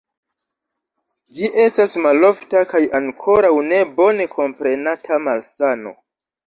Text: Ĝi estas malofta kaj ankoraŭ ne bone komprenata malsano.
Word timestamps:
Ĝi 1.39 1.49
estas 1.65 1.93
malofta 2.07 2.65
kaj 2.73 2.83
ankoraŭ 3.03 3.55
ne 3.69 3.87
bone 4.01 4.31
komprenata 4.37 5.25
malsano. 5.29 5.99